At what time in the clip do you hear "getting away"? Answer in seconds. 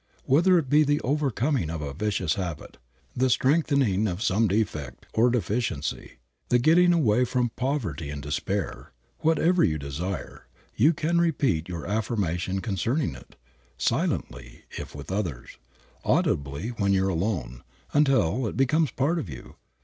6.57-7.23